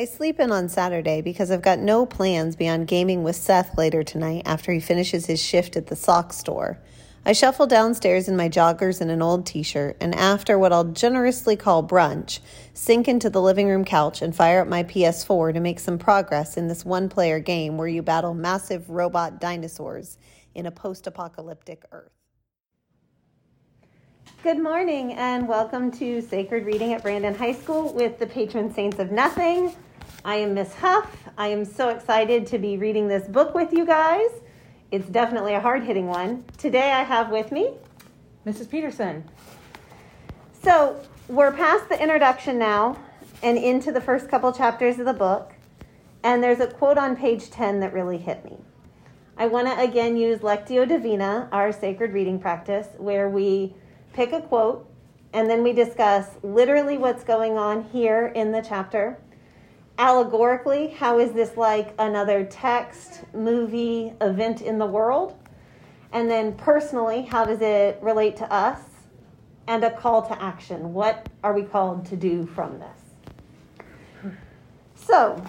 [0.00, 4.02] I sleep in on Saturday because I've got no plans beyond gaming with Seth later
[4.02, 6.78] tonight after he finishes his shift at the sock store.
[7.26, 10.84] I shuffle downstairs in my joggers and an old t shirt, and after what I'll
[10.84, 12.40] generously call brunch,
[12.72, 16.56] sink into the living room couch and fire up my PS4 to make some progress
[16.56, 20.16] in this one player game where you battle massive robot dinosaurs
[20.54, 22.19] in a post apocalyptic Earth.
[24.42, 28.98] Good morning, and welcome to Sacred Reading at Brandon High School with the patron saints
[28.98, 29.76] of nothing.
[30.24, 31.28] I am Miss Huff.
[31.36, 34.30] I am so excited to be reading this book with you guys.
[34.90, 36.42] It's definitely a hard hitting one.
[36.56, 37.74] Today I have with me
[38.46, 38.70] Mrs.
[38.70, 39.24] Peterson.
[40.62, 40.98] So
[41.28, 42.96] we're past the introduction now
[43.42, 45.52] and into the first couple chapters of the book.
[46.22, 48.56] And there's a quote on page 10 that really hit me.
[49.36, 53.74] I want to again use Lectio Divina, our sacred reading practice, where we
[54.12, 54.86] pick a quote
[55.32, 59.18] and then we discuss literally what's going on here in the chapter
[60.00, 65.36] allegorically, how is this like another text, movie, event in the world?
[66.12, 68.80] And then personally, how does it relate to us?
[69.68, 70.94] And a call to action.
[70.94, 74.32] What are we called to do from this?
[74.96, 75.44] So,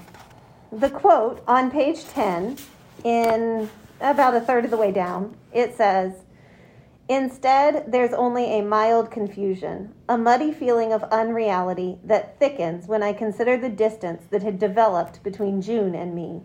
[0.72, 2.58] the quote on page 10,
[3.03, 3.70] in
[4.02, 6.14] about a third of the way down, it says,
[7.10, 13.12] Instead, there's only a mild confusion, a muddy feeling of unreality that thickens when I
[13.12, 16.42] consider the distance that had developed between Jun and me.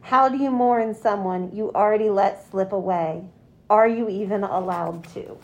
[0.00, 3.24] How do you mourn someone you already let slip away?
[3.68, 5.36] Are you even allowed to?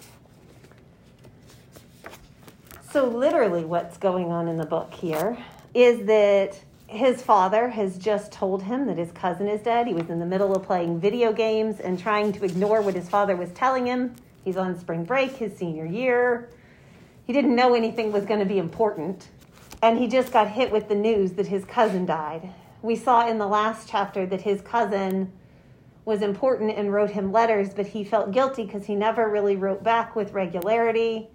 [2.90, 5.36] So, literally, what's going on in the book here
[5.74, 9.86] is that his father has just told him that his cousin is dead.
[9.86, 13.08] He was in the middle of playing video games and trying to ignore what his
[13.08, 16.50] father was telling him He's on spring break, his senior year.
[17.24, 19.28] He didn't know anything was going to be important.
[19.82, 22.52] And he just got hit with the news that his cousin died.
[22.82, 25.32] We saw in the last chapter that his cousin
[26.04, 29.84] was important and wrote him letters, but he felt guilty because he never really wrote
[29.84, 31.28] back with regularity.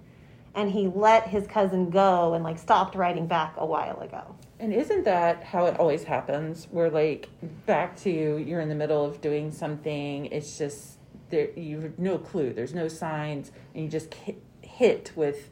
[0.56, 4.36] And he let his cousin go and like stopped writing back a while ago.
[4.60, 6.68] And isn't that how it always happens?
[6.72, 7.30] We're like
[7.66, 10.97] back to you, you're in the middle of doing something, it's just
[11.30, 12.54] there you have no clue.
[12.54, 14.14] There's no signs and you just
[14.62, 15.50] hit with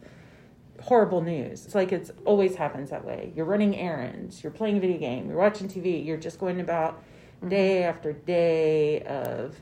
[0.82, 1.66] horrible news.
[1.66, 3.32] It's like it's always happens that way.
[3.36, 4.44] You're running errands.
[4.44, 5.28] You're playing a video game.
[5.28, 7.02] You're watching tv you're just going about
[7.38, 7.50] mm-hmm.
[7.50, 9.60] day after day of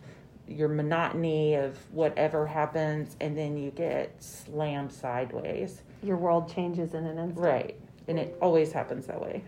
[0.47, 5.81] your monotony of whatever happens and then you get slammed sideways.
[6.01, 7.45] Your world changes in an instant.
[7.45, 7.79] Right.
[8.07, 9.43] And it always happens that way.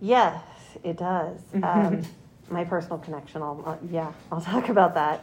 [0.00, 0.42] Yes
[0.82, 1.40] it does.
[1.62, 2.02] Um,
[2.50, 3.42] my personal connection.
[3.42, 5.22] I'll, uh, yeah, I'll talk about that.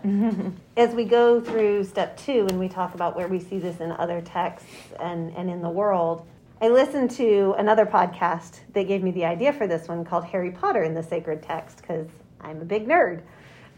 [0.78, 3.92] As we go through step two and we talk about where we see this in
[3.92, 6.26] other texts and, and in the world,
[6.62, 10.52] I listened to another podcast that gave me the idea for this one called Harry
[10.52, 12.08] Potter and the Sacred Text because
[12.40, 13.22] I'm a big nerd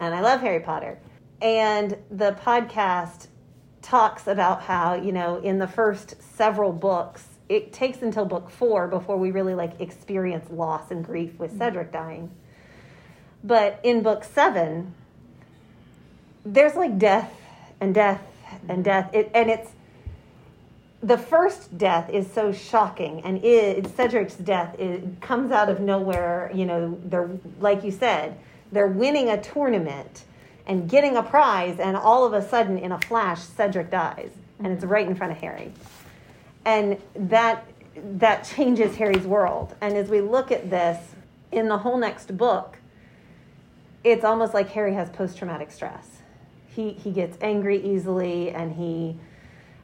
[0.00, 0.98] and I love Harry Potter.
[1.40, 3.28] And the podcast
[3.80, 8.88] talks about how, you know, in the first several books, it takes until book four
[8.88, 12.30] before we really like experience loss and grief with Cedric dying
[13.44, 14.94] but in book seven,
[16.44, 17.32] there's like death
[17.80, 18.22] and death
[18.68, 19.14] and death.
[19.14, 19.70] It, and it's
[21.02, 26.50] the first death is so shocking, and it, Cedric's death it comes out of nowhere.
[26.54, 28.38] You know, they're like you said,
[28.72, 30.24] they're winning a tournament
[30.66, 34.68] and getting a prize, and all of a sudden, in a flash, Cedric dies, and
[34.68, 35.72] it's right in front of Harry,
[36.64, 39.74] and that that changes Harry's world.
[39.82, 40.98] And as we look at this
[41.52, 42.78] in the whole next book,
[44.04, 46.06] it's almost like Harry has post traumatic stress.
[46.68, 49.16] He, he gets angry easily and he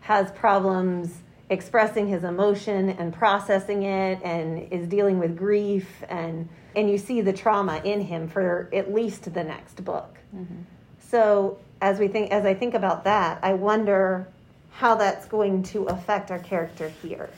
[0.02, 6.88] has problems expressing his emotion and processing it and is dealing with grief and and
[6.88, 10.18] you see the trauma in him for at least the next book.
[10.34, 10.62] Mm-hmm.
[11.00, 14.28] So as we think as I think about that, I wonder
[14.70, 17.28] how that's going to affect our character here.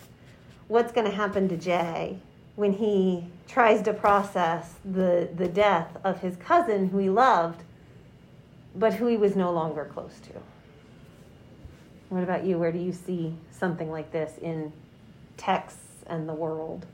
[0.69, 2.19] What's going to happen to Jay
[2.57, 7.62] when he tries to process the, the death of his cousin who he loved,
[8.75, 10.32] but who he was no longer close to.
[12.09, 12.59] What about you?
[12.59, 14.73] Where do you see something like this in
[15.37, 16.85] texts and the world?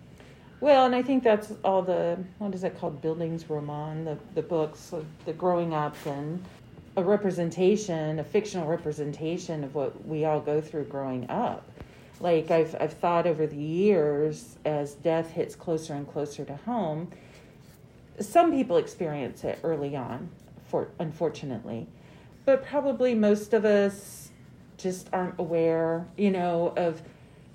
[0.61, 3.00] Well, and I think that's all the what is it called?
[3.00, 4.93] Bildungsroman, the the books,
[5.25, 6.44] the growing up and
[6.97, 11.65] a representation, a fictional representation of what we all go through growing up
[12.20, 17.11] like I've I've thought over the years as death hits closer and closer to home,
[18.20, 20.29] some people experience it early on,
[20.67, 21.87] for unfortunately,
[22.44, 24.31] but probably most of us
[24.76, 27.03] just aren't aware, you know, of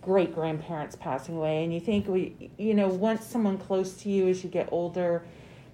[0.02, 4.28] great grandparents passing away, and you think we, you know, once someone close to you
[4.28, 5.24] as you get older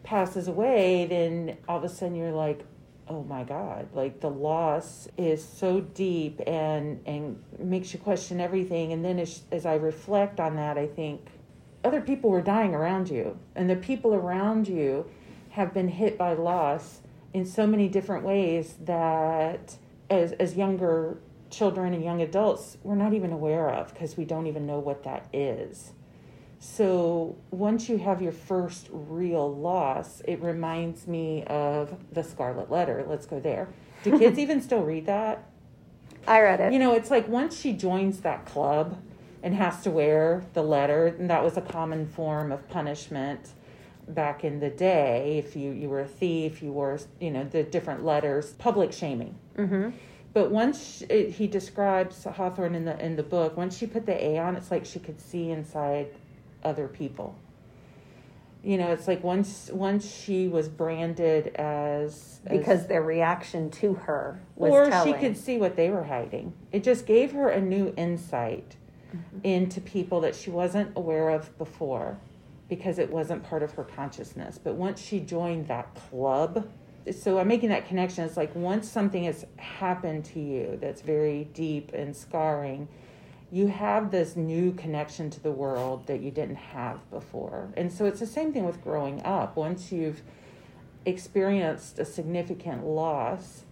[0.04, 2.64] passes away, then all of a sudden you're like,
[3.10, 8.94] oh my God, like the loss is so deep and and makes you question everything.
[8.94, 11.28] And then as as I reflect on that, I think
[11.84, 15.10] other people were dying around you, and the people around you
[15.52, 17.02] have been hit by loss
[17.34, 19.76] in so many different ways that
[20.10, 21.18] as as younger
[21.50, 25.04] children and young adults we're not even aware of because we don't even know what
[25.04, 25.92] that is.
[26.60, 33.06] So once you have your first real loss, it reminds me of the Scarlet Letter.
[33.08, 33.70] Let's go there.
[34.04, 35.50] Do kids even still read that?
[36.28, 36.74] I read it.
[36.74, 39.02] You know, it's like once she joins that club
[39.42, 43.54] and has to wear the letter, and that was a common form of punishment
[44.10, 45.38] back in the day.
[45.38, 49.34] If you, you were a thief, you wore, you know, the different letters, public shaming.
[49.58, 49.92] Mm-hmm.
[50.34, 54.24] But once it, he describes Hawthorne in the in the book, once she put the
[54.24, 56.10] A on, it's like she could see inside
[56.64, 57.36] other people.
[58.64, 63.94] You know, it's like once once she was branded as, as because their reaction to
[63.94, 65.14] her was or telling.
[65.14, 66.52] she could see what they were hiding.
[66.74, 68.76] It just gave her a new insight
[69.10, 69.40] Mm-hmm.
[69.44, 72.20] into people that she wasn't aware of before
[72.68, 74.60] because it wasn't part of her consciousness.
[74.64, 76.70] But once she joined that club,
[77.12, 78.24] so I'm making that connection.
[78.24, 82.88] It's like once something has happened to you that's very deep and scarring,
[83.52, 87.70] you have this new connection to the world that you didn't have before.
[87.76, 89.56] And so it's the same thing with growing up.
[89.56, 90.22] Once you've
[91.06, 93.64] experienced a significant loss,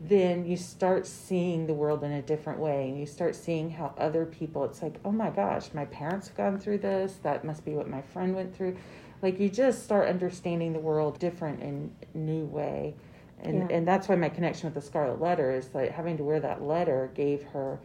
[0.00, 3.92] then you start seeing the world in a different way and you start seeing how
[3.98, 7.66] other people it's like oh my gosh my parents have gone through this that must
[7.66, 8.74] be what my friend went through
[9.20, 12.94] like you just start understanding the world different in a new way
[13.42, 13.76] and Yeah.
[13.76, 16.62] and that's why my connection with the scarlet letter is like having to wear that
[16.62, 17.78] letter gave her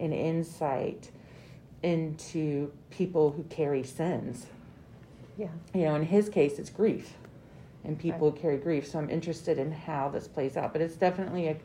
[0.00, 1.10] an insight
[1.82, 4.46] into people who carry sins
[5.40, 5.48] yeah.
[5.74, 7.14] you know, in his case, it's grief,
[7.84, 8.86] and people who carry grief.
[8.86, 10.74] So I'm interested in how this plays out.
[10.74, 11.56] But it's definitely a,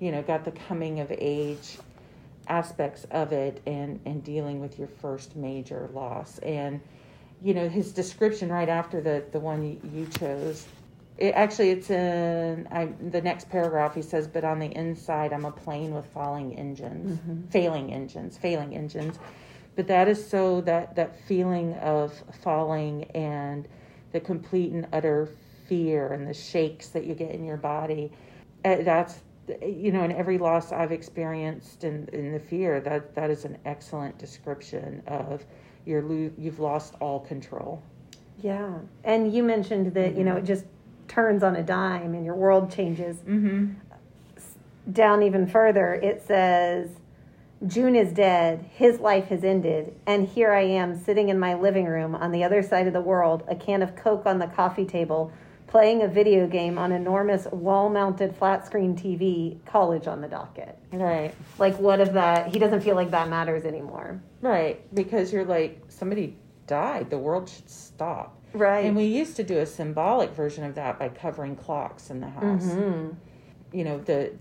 [0.00, 1.78] you know, got the coming of age
[2.48, 6.80] aspects of it, and and dealing with your first major loss, and
[7.40, 10.66] you know, his description right after the the one you, you chose.
[11.20, 13.94] It, actually, it's in I, the next paragraph.
[13.94, 17.20] He says, "But on the inside, I'm a plane with falling engines,
[17.50, 19.18] failing engines, failing engines."
[19.76, 22.12] but that is so that that feeling of
[22.42, 23.68] falling and
[24.12, 25.28] the complete and utter
[25.68, 28.10] fear and the shakes that you get in your body
[28.64, 29.22] uh, that's
[29.64, 33.56] you know in every loss i've experienced in, in the fear that that is an
[33.64, 35.44] excellent description of
[35.86, 37.80] you're lo- you've lost all control
[38.42, 38.78] Yeah.
[39.04, 40.64] And you mentioned that, you know, it just
[41.10, 43.16] turns on a dime and your world changes.
[43.18, 43.72] mm-hmm
[44.90, 46.88] Down even further, it says,
[47.66, 51.84] Jun is dead, his life has ended, and here I am sitting in my living
[51.84, 54.86] room on the other side of the world, a can of Coke on the coffee
[54.86, 55.30] table,
[55.66, 60.78] playing a video game on enormous wall mounted flat screen TV, college on the docket.
[60.92, 62.48] right Like, what if that?
[62.48, 64.20] He doesn't feel like that matters anymore.
[64.40, 66.36] right because you're like somebody
[66.66, 68.84] died the world should stop Right.
[68.84, 72.28] and we used to do a symbolic version of that by covering clocks in the
[72.28, 72.72] house.
[72.72, 73.10] Hmm
[73.72, 74.32] you know the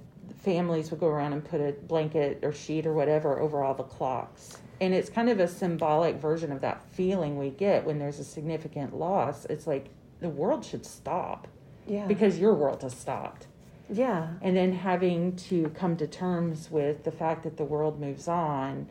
[0.43, 3.83] families would go around and put a blanket or sheet or whatever over all the
[3.83, 4.57] clocks.
[4.79, 8.23] And it's kind of a symbolic version of that feeling we get when there's a
[8.23, 9.43] significant loss.
[9.45, 9.89] It's like
[10.21, 11.47] the world should stop.
[11.87, 12.05] Yeah.
[12.05, 13.47] because your world has stopped.
[13.91, 14.33] Yeah.
[14.43, 18.87] and then having to come to terms with the fact that the world moves on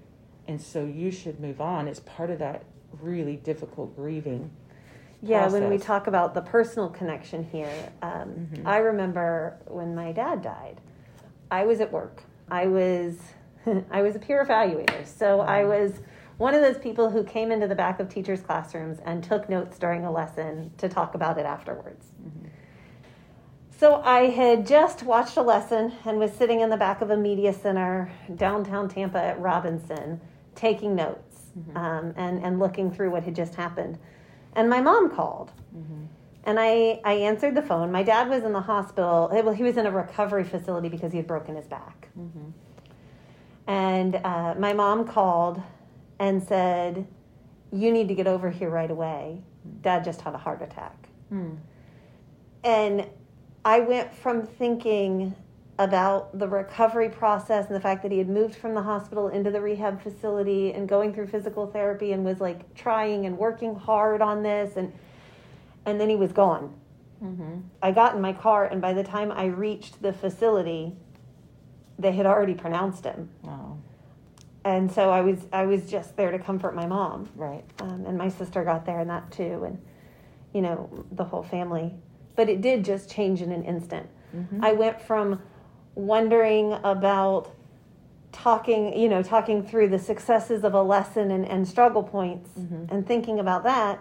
[0.48, 2.64] and so you should move on is part of that
[3.00, 4.50] really difficult grieving
[5.22, 7.72] Yeah, when we talk about the personal connection here,
[8.02, 8.66] um, Mhm.
[8.66, 10.80] I remember when my dad died.
[11.50, 12.22] I was at work.
[12.50, 13.20] I was,
[13.90, 16.00] I was a peer evaluator, so I was
[16.36, 19.76] one of those people who came into the back of teachers' classrooms and took notes
[19.78, 22.06] during a lesson to talk about it afterwards.
[23.70, 27.16] So I had just watched a lesson and was sitting in the back of a
[27.16, 30.20] media center downtown Tampa at Robinson,
[30.54, 33.98] taking notes um, and and looking through what had just happened.
[34.58, 35.52] And my mom called,
[36.42, 37.92] and I I answered the phone.
[37.92, 39.28] My dad was in the hospital.
[39.32, 42.08] Well, he was in a recovery facility because he had broken his back.
[43.68, 45.62] And uh, my mom called
[46.18, 47.06] and said,
[47.70, 49.42] "You need to get over here right away.
[49.82, 51.54] Dad just had a heart attack." Hmm.
[52.64, 53.06] And
[53.64, 55.36] I went from thinking
[55.78, 59.50] about the recovery process and the fact that he had moved from the hospital into
[59.50, 64.20] the rehab facility and going through physical therapy and was like trying and working hard
[64.20, 64.92] on this and
[65.86, 66.74] and then he was gone.
[67.22, 67.60] Mm-hmm.
[67.80, 70.96] I got in my car and by the time I reached the facility
[71.98, 73.28] they had already pronounced him.
[73.42, 73.78] Wow.
[74.64, 77.28] and so I was I was just there to comfort my mom.
[77.36, 77.64] Right.
[77.80, 79.80] Um, and my sister got there and that too, and
[80.52, 81.94] you know the whole family.
[82.34, 84.08] But it did just change in an instant.
[84.34, 84.64] Mm-hmm.
[84.64, 85.40] I went from
[85.98, 87.50] wondering about
[88.30, 92.90] talking, you know, talking through the successes of a lesson and, and struggle points Mhm.
[92.90, 93.98] and thinking about that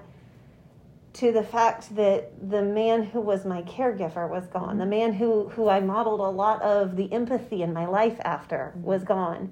[1.14, 4.70] to the fact that the man who was my caregiver was gone.
[4.70, 4.80] Mm-hmm.
[4.80, 8.74] The man who, who I modeled a lot of the empathy in my life after
[8.76, 8.84] mm-hmm.
[8.84, 9.52] was gone.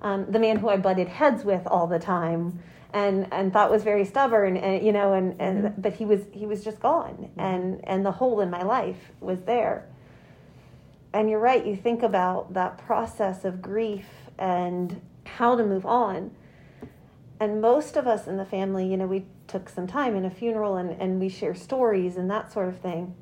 [0.00, 2.60] Um, the man who I butted heads with all the time
[2.92, 5.80] and, and thought was very stubborn and you know and, and mm-hmm.
[5.80, 9.42] but he was he was just gone and and the hole in my life was
[9.42, 9.86] there
[11.12, 14.06] and you're right you think about that process of grief
[14.38, 16.30] and how to move on.
[17.40, 20.30] And most of us in the family you know we took some time in a
[20.30, 23.14] funeral and, and we share stories and that sort of thing.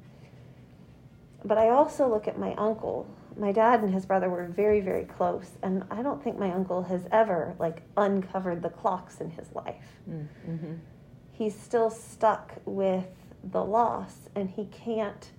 [1.44, 3.06] But i also look at my uncle.
[3.36, 6.82] My dad and his brother were very very close and i don't think my uncle
[6.82, 9.98] has ever like uncovered the clocks in his life.
[10.08, 10.74] Mm-hmm.
[11.32, 13.06] he's still stuck with
[13.42, 15.30] the loss and he can't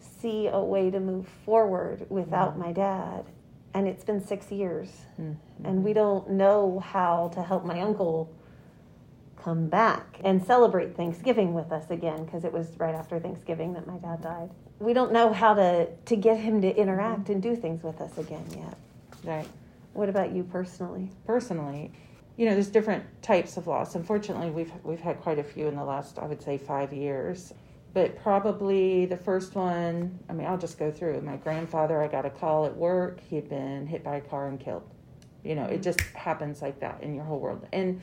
[0.00, 2.58] see a way to move forward without Mhm.
[2.58, 3.24] my dad.
[3.74, 5.04] And it's been six years.
[5.20, 5.64] Mm-hmm.
[5.66, 8.28] and we don't know how to help my uncle
[9.36, 13.86] come back and celebrate thanksgiving with us again because it was right after thanksgiving that
[13.86, 14.50] my dad died.
[14.80, 18.16] We don't know how to to get him to interact and do things with us
[18.18, 18.76] again yet.
[19.24, 19.48] Right.
[19.94, 21.10] what about you personally?
[21.26, 21.90] Personally
[22.36, 23.94] you know there's different types of loss.
[23.96, 27.52] Unfortunately we've we've had quite a few in the last i would say five years
[27.94, 32.24] but probably the first one i mean i'll just go through my grandfather i got
[32.26, 34.82] a call at work he had been hit by a car and killed
[35.44, 38.00] you know it just happens like that in your whole world and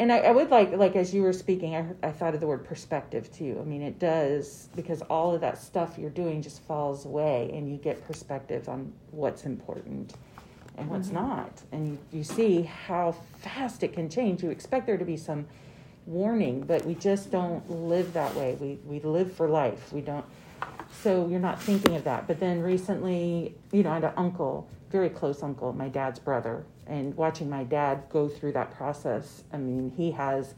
[0.00, 2.46] and I, I would like like as you were speaking I, I thought of the
[2.46, 6.62] word perspective too i mean it does because all of that stuff you're doing just
[6.62, 10.14] falls away and you get perspective on what's important
[10.76, 11.14] and what's Mhm.
[11.14, 11.60] not.
[11.72, 14.44] And you, you see how fast it can change.
[14.44, 15.44] You expect there to be some
[16.08, 18.56] warning, but we just don't live that way.
[18.60, 19.92] We, we live for life.
[19.92, 20.24] We don't,
[21.02, 22.26] so you're not thinking of that.
[22.26, 26.64] But then recently, you know, I had an uncle, very close uncle, my dad's brother,
[26.86, 29.44] and watching my dad go through that process.
[29.52, 30.54] I mean, he has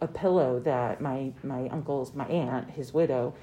[0.00, 3.34] a pillow that my, my uncle's, my aunt, his widow,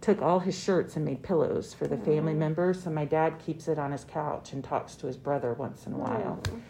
[0.00, 2.38] took all his shirts and made pillows for the family mm.
[2.38, 2.82] members.
[2.82, 5.94] So my dad keeps it on his couch and talks to his brother once in
[5.94, 6.40] a while.
[6.42, 6.60] Mm.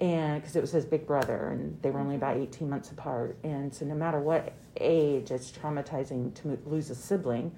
[0.00, 3.36] And because it was his big brother, and they were only about 18 months apart.
[3.44, 7.52] And so, no matter what age, it's traumatizing to lose a sibling.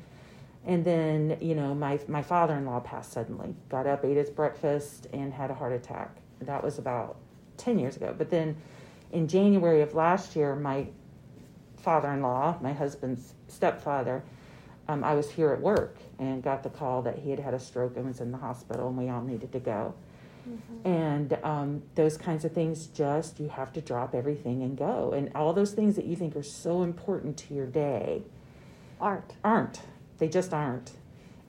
[0.65, 4.31] And then, you know, my, my father in law passed suddenly, got up, ate his
[4.31, 6.17] breakfast, and had a heart attack.
[6.41, 7.17] That was about
[7.59, 8.15] 10 years ago.
[8.17, 8.57] But then
[9.13, 10.87] in January of last year, my
[11.77, 14.23] father in law, my husband's stepfather,
[14.89, 17.61] um, I was here at work and got the call that he had had a
[17.61, 19.95] stroke and was in the hospital, and we all needed to go.
[20.85, 25.13] And um, those kinds of things, just you have to drop everything and go.
[25.13, 28.23] And all those things that you think are so important to your day
[29.01, 29.35] aren't.
[29.45, 29.81] aren't.
[30.19, 30.93] They just aren't.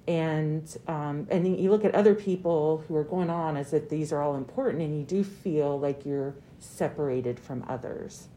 [0.07, 3.87] And um, and then you look at other people who are going on as if
[3.89, 8.27] these are all important, and you do feel like you're separated from others.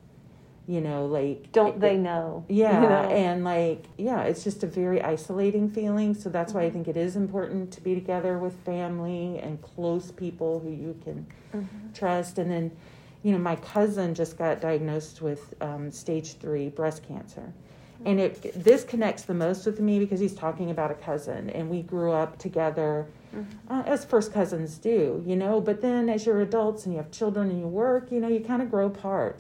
[0.69, 3.11] You know, like don't they know yeah, you know?
[3.11, 6.13] and like yeah, it's just a very isolating feeling.
[6.15, 6.73] So that's why I Mhm.
[6.73, 11.27] think it is important to be together with family and close people who you can
[11.55, 11.95] Mhm.
[11.95, 12.39] trust.
[12.39, 12.73] And then,
[13.23, 17.53] you know, my cousin just got diagnosed with um, stage three breast cancer,
[18.05, 21.71] and it this connects the most with me because he's talking about a cousin, and
[21.71, 23.45] we grew up together Mhm.
[23.71, 25.61] uh, as first cousins do, you know.
[25.61, 28.41] But then as you're adults and you have children and you work, you know, you
[28.41, 29.37] kind of grow apart.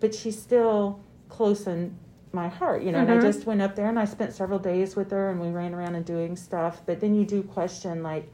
[0.00, 1.96] But she's still close in
[2.32, 2.98] my heart, you know.
[2.98, 3.22] And I Mhm.
[3.22, 5.94] just went up there and I spent several days with her and we ran around
[5.94, 6.82] and doing stuff.
[6.84, 8.28] But then you do question like,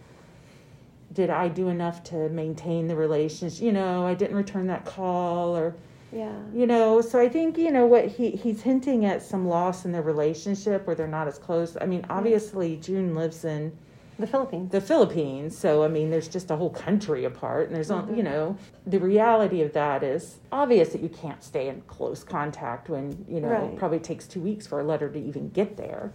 [1.12, 3.62] did I do enough to maintain the relationship?
[3.62, 5.74] You know, I didn't return that call or
[6.14, 9.86] yeah you know so i think you know what he he's hinting at some loss
[9.86, 13.72] in their relationship where they're not as close i mean obviously jun lives in
[14.22, 15.58] the philippines the Philippines.
[15.58, 18.16] So I mean, there's just a whole country apart, and there's Mhm.
[18.16, 22.88] you know the reality of that is obvious that you can't stay in close contact
[22.88, 23.64] when you know Right.
[23.64, 26.12] it probably takes two weeks for a letter to even get there.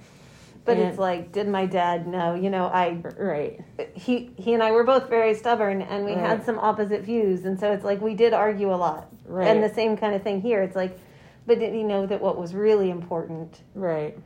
[0.65, 3.61] but And- it's like did my dad know you know i right,
[3.93, 6.19] he he and I were both very stubborn and we Right.
[6.29, 9.07] had some opposite views and so it's like we did argue a lot.
[9.29, 10.61] right, And the same kind of thing here.
[10.61, 10.97] It's like
[11.45, 14.17] but did you know that what was really important right.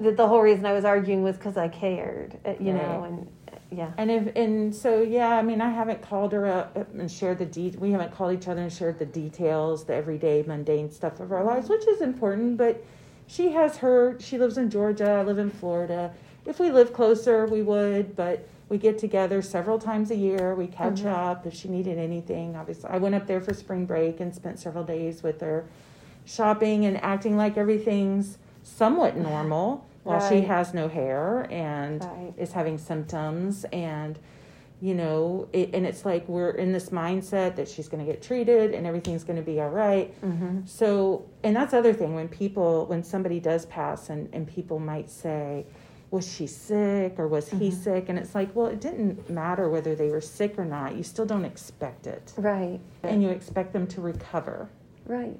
[0.00, 3.26] That the whole reason I was arguing was cuz I cared, uh, you know and
[3.52, 3.90] uh, yeah.
[3.98, 7.46] And if and so yeah, I mean, I haven't called her up and shared the
[7.46, 11.32] de- We haven't called each other and shared the details, the everyday mundane stuff of
[11.32, 12.56] our lives, which is important.
[12.58, 12.84] But
[13.26, 14.16] she has her.
[14.20, 15.10] She lives in Georgia.
[15.10, 16.12] I live in Florida.
[16.44, 18.14] If we live closer, we would.
[18.14, 20.54] But we get together several times a year.
[20.54, 21.12] We catch Mhm.
[21.12, 22.54] up if she needed anything.
[22.56, 25.64] Obviously, I went up there for spring break and spent several days with her,
[26.24, 28.38] shopping and acting like everything's
[28.76, 32.32] somewhat normal while she has no hair and Right.
[32.36, 34.18] is having symptoms and
[34.80, 38.20] you know it, and it's like we're in this mindset that she's going to get
[38.22, 40.60] treated and everything's going to be all right Mm-hmm.
[40.66, 45.08] so and that's other thing when people when somebody does pass and, and people might
[45.10, 45.64] say
[46.10, 47.72] was she sick or was he Mhm.
[47.72, 51.02] sick and it's like well it didn't matter whether they were sick or not you
[51.02, 52.78] still don't expect it Right.
[53.02, 54.68] and you expect them to recover
[55.06, 55.38] Right.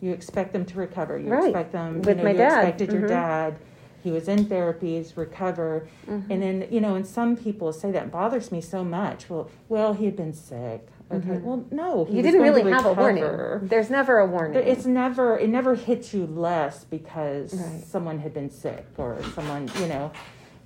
[0.00, 1.44] You expect them to recover you Right.
[1.48, 2.58] expect them you With know my you dad.
[2.58, 3.08] expected your Mhm.
[3.08, 3.56] dad
[4.02, 6.22] he was in therapies recover Mhm.
[6.30, 9.92] and then you know and some people say that bothers me so much well well
[9.94, 11.42] he had been sick okay Mhm.
[11.42, 13.24] well no he you didn't really have a warning.
[13.68, 14.62] There's never a warning.
[14.66, 17.82] It's never it never hits you less because Right.
[17.84, 20.10] someone had been sick or someone you know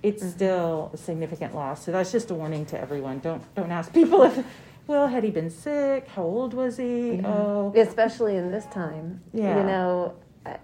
[0.02, 0.30] it's Mhm.
[0.30, 1.84] still a significant loss.
[1.84, 3.20] So that's just a warning to everyone.
[3.20, 4.44] Don't don't ask people if
[4.86, 6.08] well had he been sick?
[6.08, 7.14] How old was he?
[7.16, 7.26] Yeah.
[7.26, 9.20] Oh especially in this time.
[9.32, 9.58] Yeah.
[9.58, 10.14] You know,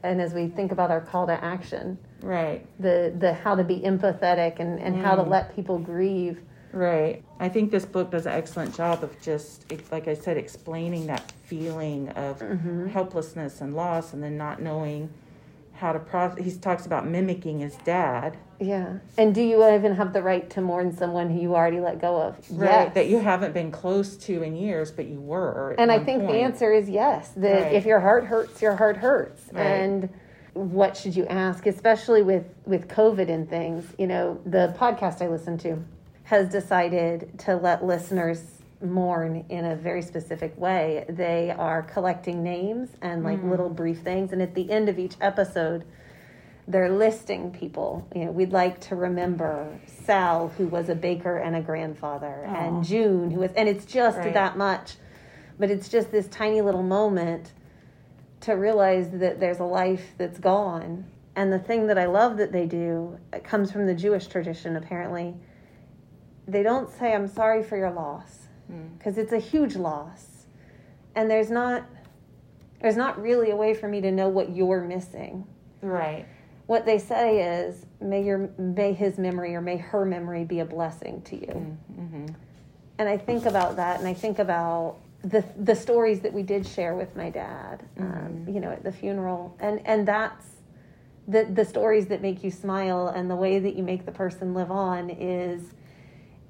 [0.03, 3.81] and as we think about our call to action, right the the how to be
[3.81, 5.29] empathetic and, and how to Mm.
[5.31, 6.41] let people grieve.
[6.73, 7.23] right.
[7.41, 11.33] I think this book does an excellent job of just like I said explaining that
[11.45, 12.91] feeling of Mhm.
[12.91, 15.09] helplessness and loss and then not knowing
[15.78, 16.44] how to process.
[16.44, 18.37] He talks about mimicking his dad.
[18.61, 18.99] Yeah.
[19.16, 22.20] And do you even have the right to mourn someone who you already let go
[22.20, 22.35] of?
[22.50, 22.94] Right, Yes.
[22.94, 25.76] that you haven't been close to in years, but you were.
[25.78, 27.30] And I think the answer is yes.
[27.37, 27.73] That Right.
[27.75, 29.49] if your heart hurts, your heart hurts.
[29.52, 29.62] Right.
[29.62, 30.08] And
[30.54, 33.85] what should you ask, especially with with COVID and things?
[33.97, 35.78] You know, the podcast I listen to
[36.25, 41.04] has decided to let listeners mourn in a very specific way.
[41.08, 43.50] They are collecting names and like Mm.
[43.50, 45.85] little brief things, and at the end of each episode.
[46.70, 48.06] They're listing people.
[48.14, 52.85] You know, we'd like to remember Sal, who was a baker and a grandfather, and
[52.85, 54.35] June, who was, and it's just Right.
[54.35, 54.97] that much
[55.58, 57.52] but it's just this tiny little moment
[58.40, 61.04] to realize that there's a life that's gone.
[61.35, 64.76] And the thing that I love that they do it comes from the Jewish tradition,
[64.76, 65.34] apparently.
[66.47, 68.99] They don't say, I'm sorry for your loss, Mm.
[68.99, 70.47] because it's a huge loss.
[71.15, 71.85] And there's not.
[72.81, 75.45] There's not really a way for me to know what you're missing.
[75.83, 76.26] Right.
[76.67, 80.65] What they say is, may your may his memory or may her memory be a
[80.65, 82.26] blessing to you Mm-hmm.
[82.99, 86.65] and I think about that, and I think about the the stories that we did
[86.67, 88.54] share with my dad, um, Mhm.
[88.54, 90.47] you know, at the funeral, and and that's
[91.26, 94.54] the the stories that make you smile, and the way that you make the person
[94.54, 95.63] live on is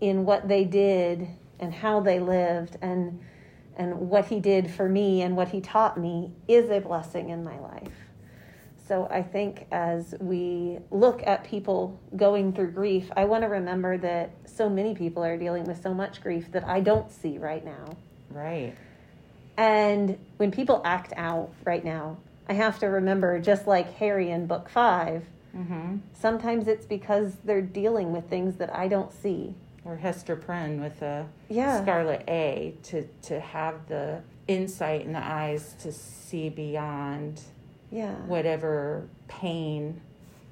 [0.00, 1.26] in what they did
[1.60, 3.20] and how they lived, and
[3.76, 7.44] and what he did for me and what he taught me is a blessing in
[7.44, 7.92] my life.
[8.88, 13.98] So I think as we look at people going through grief, I want to remember
[13.98, 17.64] that so many people are dealing with so much grief that I don't see right
[17.64, 17.96] now.
[18.30, 18.74] Right.
[19.56, 22.16] And when people act out right now,
[22.48, 25.24] I have to remember, just like Harry in book five,
[25.56, 25.96] Mm-hmm.
[26.12, 29.54] sometimes it's because they're dealing with things that I don't see.
[29.84, 31.80] Or Hester Prynne with a Yeah.
[31.82, 37.42] Scarlet A to to have the insight in the eyes to see beyond
[37.90, 38.14] Yeah.
[38.26, 40.00] whatever pain,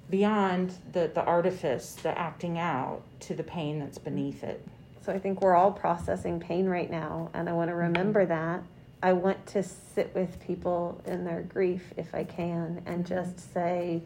[0.09, 4.67] beyond the the artifice, the acting out, to the pain that's beneath it.
[5.03, 7.83] So I think we're all processing pain right now, and I want to mm-hmm.
[7.83, 8.63] remember that.
[9.03, 13.15] I want to sit with people in their grief if I can and mm-hmm.
[13.15, 14.03] just say,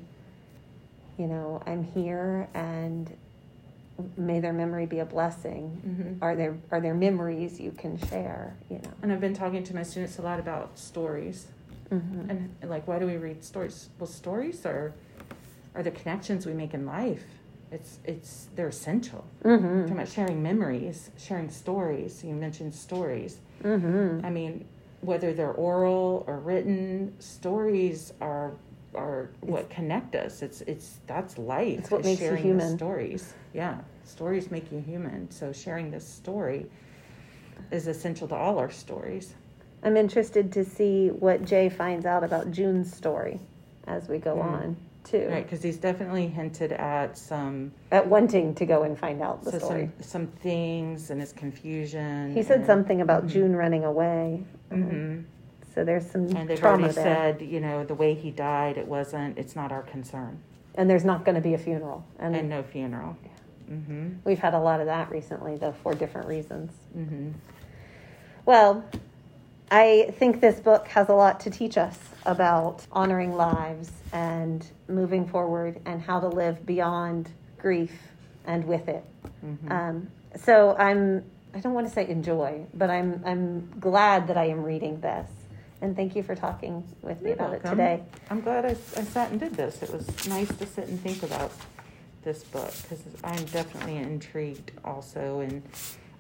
[1.16, 3.10] you know, I'm here and
[4.16, 5.80] may their memory be a blessing.
[5.86, 6.24] Mm-hmm.
[6.24, 8.90] Are there are there memories you can share, you know?
[9.02, 11.46] And I've been talking to my students a lot about stories
[11.90, 12.30] Mm-hmm.
[12.30, 13.88] and like why do we read stories?
[13.98, 14.92] Well, stories are
[15.74, 17.24] are the connections we make in life.
[17.72, 19.24] It's it's they're essential.
[19.44, 19.80] Mm-hmm.
[19.80, 22.22] Talking about sharing memories, sharing stories.
[22.22, 23.38] You mentioned stories.
[23.64, 24.24] Mm-hmm.
[24.24, 24.64] I mean,
[25.00, 28.52] whether they're oral or written, stories are
[28.94, 30.42] are what connect us.
[30.42, 31.78] It's it's that's life.
[31.78, 32.76] It's what makes you human.
[32.76, 35.30] Stories, yeah, stories make you human.
[35.30, 36.66] So sharing this story
[37.70, 39.34] is essential to all our stories.
[39.82, 43.40] I'm interested to see what Jay finds out about Jun's story
[43.86, 44.42] as we go Mm.
[44.44, 45.28] on too.
[45.30, 49.52] Right, because he's definitely hinted at some At wanting to go and find out the
[49.52, 49.90] so story.
[50.00, 52.34] some some things and his confusion.
[52.34, 53.28] He said and, something about Mhm.
[53.28, 54.42] June running away.
[54.70, 55.24] Mhm.
[55.74, 57.04] So there's some And they've trauma already there.
[57.04, 59.38] said, you know, the way he died, it wasn't.
[59.38, 60.40] It's not our concern,
[60.74, 62.04] and there's not going to be a funeral.
[62.18, 63.16] And, and no funeral.
[63.70, 64.14] Mm-hmm.
[64.24, 66.72] we've had a lot of that recently, though, for different reasons.
[66.96, 67.30] Mm-hmm.
[68.44, 68.84] Well,
[69.70, 75.24] I think this book has a lot to teach us about honoring lives and moving
[75.26, 77.92] forward and how to live beyond grief
[78.44, 79.04] and with it.
[79.44, 79.70] Mm-hmm.
[79.70, 84.46] Um, so I'm I don't want to say enjoy, but I'm I'm glad that I
[84.46, 85.28] am reading this.
[85.82, 88.02] And thank you for talking with me You're about it today.
[88.28, 89.82] I'm glad I, I sat and did this.
[89.82, 91.52] It was nice to sit and think about
[92.22, 95.40] this book because I'm definitely intrigued also.
[95.40, 95.62] And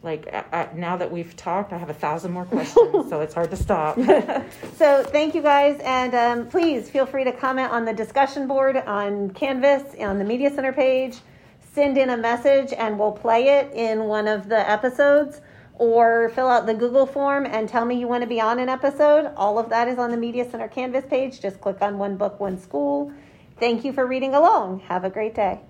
[0.02, 3.34] like I, I, now that we've talked, I have a thousand more questions, so it's
[3.34, 3.98] hard to stop.
[4.76, 8.78] So thank you guys, and um, please feel free to comment on the discussion board
[8.78, 11.18] on Canvas on the Media Center page.
[11.74, 15.42] Send in a message, and we'll play it in one of the episodes.
[15.80, 18.68] Or fill out the Google form and tell me you want to be on an
[18.68, 19.32] episode.
[19.34, 21.40] All of that is on the Media Center Canvas page.
[21.40, 23.10] Just click on One Book, One School.
[23.58, 24.80] Thank you for reading along.
[24.80, 25.60] Have a great day.